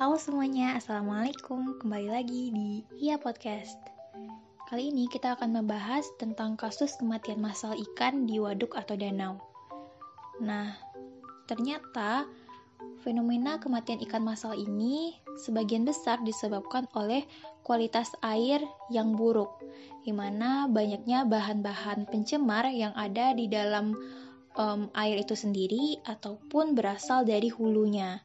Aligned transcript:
Halo 0.00 0.16
semuanya, 0.16 0.80
Assalamualaikum. 0.80 1.76
Kembali 1.76 2.08
lagi 2.08 2.48
di 2.48 2.80
Iya 2.96 3.20
Podcast. 3.20 3.76
Kali 4.64 4.88
ini 4.88 5.04
kita 5.04 5.36
akan 5.36 5.60
membahas 5.60 6.08
tentang 6.16 6.56
kasus 6.56 6.96
kematian 6.96 7.44
massal 7.44 7.76
ikan 7.76 8.24
di 8.24 8.40
waduk 8.40 8.72
atau 8.72 8.96
danau. 8.96 9.36
Nah, 10.40 10.72
ternyata 11.44 12.24
fenomena 13.04 13.60
kematian 13.60 14.00
ikan 14.08 14.24
massal 14.24 14.56
ini 14.56 15.20
sebagian 15.36 15.84
besar 15.84 16.24
disebabkan 16.24 16.88
oleh 16.96 17.28
kualitas 17.60 18.08
air 18.24 18.64
yang 18.88 19.12
buruk 19.12 19.60
di 20.08 20.16
mana 20.16 20.72
banyaknya 20.72 21.28
bahan-bahan 21.28 22.08
pencemar 22.08 22.64
yang 22.72 22.96
ada 22.96 23.36
di 23.36 23.44
dalam 23.44 23.92
um, 24.56 24.88
air 24.96 25.20
itu 25.20 25.36
sendiri 25.36 26.00
ataupun 26.08 26.72
berasal 26.72 27.28
dari 27.28 27.52
hulunya. 27.52 28.24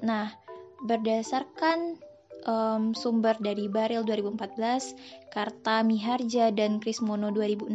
Nah, 0.00 0.49
berdasarkan 0.84 2.00
um, 2.46 2.92
sumber 2.96 3.36
dari 3.40 3.68
Baril 3.68 4.04
2014, 4.04 5.30
Karta 5.32 5.84
Miharja 5.84 6.52
dan 6.52 6.80
Krismono 6.80 7.32
2016, 7.32 7.72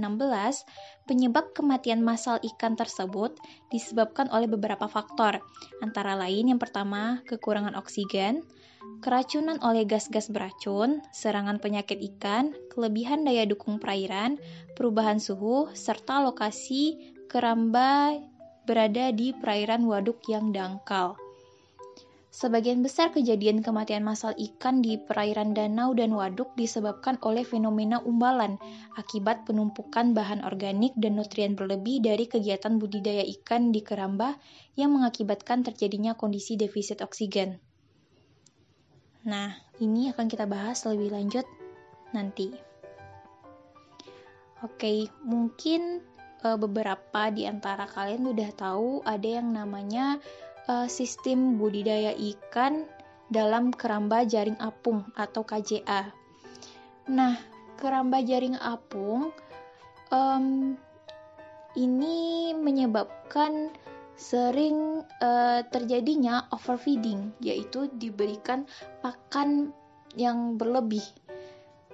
penyebab 1.05 1.53
kematian 1.53 2.01
massal 2.01 2.41
ikan 2.41 2.73
tersebut 2.73 3.37
disebabkan 3.69 4.29
oleh 4.33 4.49
beberapa 4.49 4.89
faktor, 4.89 5.41
antara 5.81 6.17
lain 6.17 6.49
yang 6.55 6.61
pertama 6.61 7.21
kekurangan 7.29 7.77
oksigen, 7.77 8.41
keracunan 9.01 9.57
oleh 9.61 9.85
gas-gas 9.85 10.29
beracun, 10.29 11.01
serangan 11.13 11.61
penyakit 11.61 11.97
ikan, 12.15 12.53
kelebihan 12.73 13.25
daya 13.25 13.45
dukung 13.45 13.77
perairan, 13.81 14.37
perubahan 14.73 15.21
suhu, 15.21 15.69
serta 15.73 16.21
lokasi 16.21 17.13
keramba 17.29 18.17
berada 18.65 19.13
di 19.13 19.33
perairan 19.33 19.85
waduk 19.85 20.25
yang 20.25 20.49
dangkal. 20.49 21.24
Sebagian 22.35 22.83
besar 22.83 23.15
kejadian 23.15 23.63
kematian 23.63 24.03
massal 24.03 24.35
ikan 24.35 24.83
di 24.83 24.99
perairan 24.99 25.55
danau 25.55 25.95
dan 25.95 26.11
waduk 26.11 26.51
disebabkan 26.59 27.15
oleh 27.23 27.47
fenomena 27.47 28.03
umbalan 28.03 28.59
akibat 28.99 29.47
penumpukan 29.47 30.11
bahan 30.11 30.43
organik 30.43 30.91
dan 30.99 31.15
nutrien 31.15 31.55
berlebih 31.55 32.03
dari 32.03 32.27
kegiatan 32.27 32.75
budidaya 32.75 33.23
ikan 33.39 33.71
di 33.71 33.79
keramba 33.79 34.35
yang 34.75 34.91
mengakibatkan 34.91 35.63
terjadinya 35.63 36.19
kondisi 36.19 36.59
defisit 36.59 36.99
oksigen. 36.99 37.55
Nah, 39.23 39.55
ini 39.79 40.11
akan 40.11 40.27
kita 40.27 40.43
bahas 40.43 40.83
lebih 40.83 41.15
lanjut 41.15 41.47
nanti. 42.11 42.51
Oke, 44.59 45.07
mungkin 45.23 46.03
uh, 46.43 46.59
beberapa 46.59 47.31
di 47.31 47.47
antara 47.47 47.87
kalian 47.87 48.27
udah 48.27 48.51
tahu 48.59 48.99
ada 49.07 49.39
yang 49.39 49.55
namanya 49.55 50.19
uh, 50.70 50.88
sistem 50.90 51.58
budidaya 51.58 52.13
ikan 52.13 52.85
dalam 53.30 53.74
keramba 53.74 54.26
jaring 54.26 54.58
apung 54.62 55.05
atau 55.18 55.41
KJA. 55.41 56.13
Nah, 57.10 57.38
keramba 57.77 58.21
jaring 58.21 58.58
apung 58.58 59.34
um, 60.13 60.77
ini 61.76 62.54
menyebabkan 62.55 63.74
sering 64.16 65.03
uh, 65.19 65.62
terjadinya 65.68 66.47
overfeeding, 66.56 67.36
yaitu 67.44 67.91
diberikan 67.91 68.63
pakan 69.03 69.75
yang 70.16 70.56
berlebih. 70.56 71.03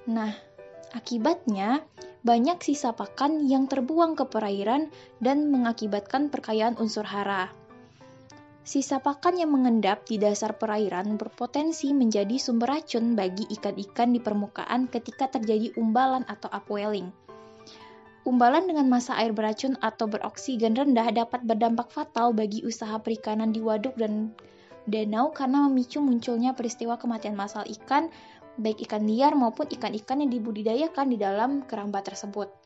Nah, 0.05 0.29
akibatnya 0.93 1.81
banyak 2.21 2.61
sisa 2.61 2.93
pakan 2.93 3.49
yang 3.49 3.65
terbuang 3.65 4.13
ke 4.13 4.29
perairan 4.29 4.93
dan 5.17 5.49
mengakibatkan 5.49 6.29
perkayaan 6.29 6.77
unsur 6.77 7.09
hara. 7.09 7.49
Sisa 8.61 9.01
pakan 9.01 9.41
yang 9.41 9.49
mengendap 9.49 10.05
di 10.05 10.21
dasar 10.21 10.53
perairan 10.53 11.17
berpotensi 11.17 11.97
menjadi 11.97 12.37
sumber 12.37 12.77
racun 12.77 13.17
bagi 13.17 13.49
ikan-ikan 13.57 14.13
di 14.13 14.21
permukaan 14.21 14.85
ketika 14.85 15.25
terjadi 15.33 15.73
umbalan 15.81 16.21
atau 16.29 16.45
upwelling. 16.53 17.09
Umbalan 18.21 18.69
dengan 18.69 18.85
masa 18.85 19.17
air 19.17 19.33
beracun 19.33 19.81
atau 19.81 20.05
beroksigen 20.05 20.77
rendah 20.77 21.09
dapat 21.09 21.41
berdampak 21.41 21.89
fatal 21.89 22.37
bagi 22.37 22.61
usaha 22.61 23.01
perikanan 23.01 23.49
di 23.49 23.65
waduk 23.65 23.97
dan 23.97 24.29
danau 24.85 25.33
karena 25.33 25.65
memicu 25.65 25.97
munculnya 25.97 26.53
peristiwa 26.53 27.01
kematian 27.01 27.33
massal 27.33 27.65
ikan 27.65 28.13
baik 28.61 28.85
ikan 28.85 29.09
liar 29.09 29.33
maupun 29.33 29.65
ikan-ikan 29.73 30.21
yang 30.21 30.29
dibudidayakan 30.29 31.09
di 31.09 31.17
dalam 31.17 31.65
keramba 31.65 32.05
tersebut. 32.05 32.60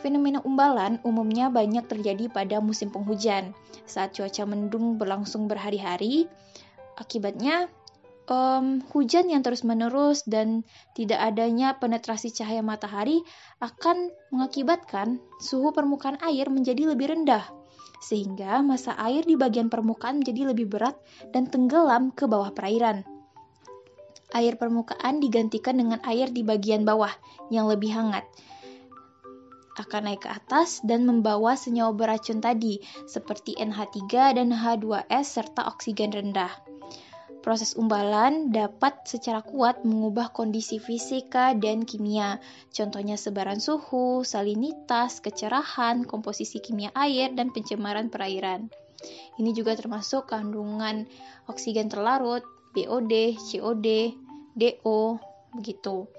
Fenomena 0.00 0.40
umbalan 0.48 0.96
umumnya 1.04 1.52
banyak 1.52 1.84
terjadi 1.84 2.32
pada 2.32 2.56
musim 2.64 2.88
penghujan, 2.88 3.52
saat 3.84 4.16
cuaca 4.16 4.48
mendung 4.48 4.96
berlangsung 4.96 5.44
berhari-hari. 5.44 6.24
Akibatnya, 6.96 7.68
um, 8.24 8.80
hujan 8.96 9.28
yang 9.28 9.44
terus-menerus 9.44 10.24
dan 10.24 10.64
tidak 10.96 11.20
adanya 11.20 11.76
penetrasi 11.76 12.32
cahaya 12.32 12.64
matahari 12.64 13.20
akan 13.60 14.08
mengakibatkan 14.32 15.20
suhu 15.36 15.72
permukaan 15.76 16.16
air 16.24 16.48
menjadi 16.48 16.96
lebih 16.96 17.12
rendah, 17.12 17.44
sehingga 18.00 18.64
masa 18.64 18.96
air 18.96 19.28
di 19.28 19.36
bagian 19.36 19.68
permukaan 19.68 20.24
menjadi 20.24 20.48
lebih 20.56 20.72
berat 20.72 20.96
dan 21.36 21.44
tenggelam 21.44 22.08
ke 22.16 22.24
bawah 22.24 22.56
perairan 22.56 23.04
air 24.34 24.54
permukaan 24.54 25.18
digantikan 25.18 25.78
dengan 25.78 25.98
air 26.06 26.30
di 26.30 26.46
bagian 26.46 26.86
bawah 26.86 27.10
yang 27.50 27.66
lebih 27.66 27.90
hangat. 27.94 28.22
Akan 29.78 30.10
naik 30.10 30.26
ke 30.26 30.30
atas 30.30 30.82
dan 30.82 31.06
membawa 31.06 31.54
senyawa 31.54 31.94
beracun 31.94 32.42
tadi, 32.42 32.82
seperti 33.06 33.54
NH3 33.54 34.38
dan 34.38 34.50
H2S 34.50 35.26
serta 35.38 35.70
oksigen 35.70 36.10
rendah. 36.10 36.50
Proses 37.40 37.72
umbalan 37.72 38.52
dapat 38.52 39.08
secara 39.08 39.40
kuat 39.40 39.80
mengubah 39.80 40.28
kondisi 40.28 40.76
fisika 40.76 41.56
dan 41.56 41.88
kimia, 41.88 42.36
contohnya 42.68 43.16
sebaran 43.16 43.56
suhu, 43.56 44.28
salinitas, 44.28 45.24
kecerahan, 45.24 46.04
komposisi 46.04 46.60
kimia 46.60 46.92
air, 46.92 47.32
dan 47.32 47.48
pencemaran 47.48 48.12
perairan. 48.12 48.68
Ini 49.40 49.56
juga 49.56 49.72
termasuk 49.72 50.28
kandungan 50.28 51.08
oksigen 51.48 51.88
terlarut, 51.88 52.44
BOD, 52.76 53.40
COD, 53.40 53.88
DO, 54.52 55.00
begitu. 55.56 56.12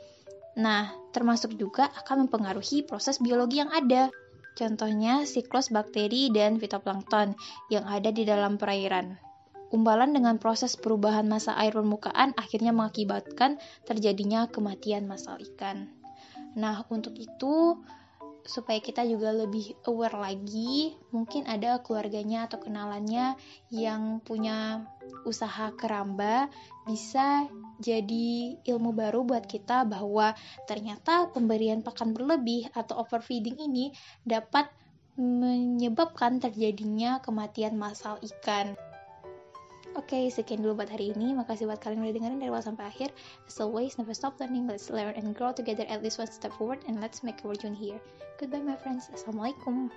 Nah, 0.59 0.91
termasuk 1.15 1.55
juga 1.55 1.87
akan 2.03 2.27
mempengaruhi 2.27 2.83
proses 2.83 3.19
biologi 3.23 3.63
yang 3.63 3.71
ada. 3.71 4.11
Contohnya 4.51 5.23
siklus 5.23 5.71
bakteri 5.71 6.27
dan 6.27 6.59
fitoplankton 6.59 7.39
yang 7.71 7.87
ada 7.87 8.11
di 8.11 8.27
dalam 8.27 8.59
perairan. 8.59 9.15
Umbalan 9.71 10.11
dengan 10.11 10.35
proses 10.35 10.75
perubahan 10.75 11.23
massa 11.31 11.55
air 11.55 11.71
permukaan 11.71 12.35
akhirnya 12.35 12.75
mengakibatkan 12.75 13.55
terjadinya 13.87 14.51
kematian 14.51 15.07
massal 15.07 15.39
ikan. 15.39 15.87
Nah, 16.59 16.83
untuk 16.91 17.15
itu 17.15 17.79
supaya 18.43 18.81
kita 18.81 19.05
juga 19.05 19.31
lebih 19.33 19.77
aware 19.85 20.17
lagi, 20.17 20.97
mungkin 21.13 21.45
ada 21.45 21.79
keluarganya 21.81 22.49
atau 22.49 22.61
kenalannya 22.61 23.37
yang 23.69 24.19
punya 24.25 24.85
usaha 25.23 25.73
keramba 25.77 26.49
bisa 26.85 27.45
jadi 27.81 28.57
ilmu 28.61 28.93
baru 28.93 29.25
buat 29.25 29.45
kita 29.45 29.85
bahwa 29.85 30.33
ternyata 30.69 31.29
pemberian 31.33 31.81
pakan 31.81 32.13
berlebih 32.13 32.69
atau 32.73 33.01
overfeeding 33.01 33.57
ini 33.57 33.93
dapat 34.25 34.69
menyebabkan 35.17 36.41
terjadinya 36.41 37.19
kematian 37.21 37.77
massal 37.77 38.17
ikan. 38.21 38.77
Oke, 39.91 40.15
okay, 40.15 40.25
sekian 40.31 40.63
dulu 40.63 40.79
buat 40.79 40.87
hari 40.87 41.11
ini. 41.11 41.35
Makasih 41.35 41.67
buat 41.67 41.83
kalian 41.83 42.07
udah 42.07 42.15
dengerin 42.15 42.39
dari 42.39 42.47
awal 42.47 42.63
sampai 42.63 42.87
akhir. 42.87 43.11
As 43.43 43.59
always, 43.59 43.99
never 43.99 44.15
stop 44.15 44.39
learning. 44.39 44.63
Let's 44.63 44.87
learn 44.87 45.19
and 45.19 45.35
grow 45.35 45.51
together 45.51 45.83
at 45.91 45.99
least 45.99 46.15
one 46.15 46.31
step 46.31 46.55
forward 46.55 46.79
and 46.87 47.03
let's 47.03 47.27
make 47.27 47.43
our 47.43 47.59
journey 47.59 47.91
here. 47.91 47.99
Goodbye, 48.39 48.63
my 48.63 48.79
friends. 48.79 49.11
Assalamualaikum. 49.11 49.91